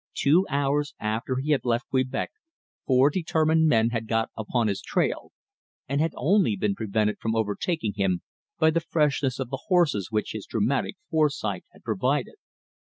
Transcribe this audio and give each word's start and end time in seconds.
Two 0.15 0.47
hours 0.49 0.95
after 0.99 1.35
he 1.35 1.51
had 1.51 1.63
left 1.63 1.89
Quebec, 1.91 2.31
four 2.87 3.11
determined 3.11 3.67
men 3.67 3.91
had 3.91 4.07
got 4.07 4.31
upon 4.35 4.67
his 4.67 4.81
trail, 4.81 5.31
and 5.87 6.01
had 6.01 6.13
only 6.15 6.55
been 6.55 6.73
prevented 6.73 7.19
from 7.19 7.35
overtaking 7.35 7.93
him 7.95 8.23
by 8.57 8.71
the 8.71 8.79
freshness 8.81 9.37
of 9.37 9.51
the 9.51 9.65
horses 9.67 10.09
which 10.09 10.31
his 10.31 10.47
dramatic 10.47 10.95
foresight 11.11 11.65
had 11.71 11.83
provided. 11.83 12.37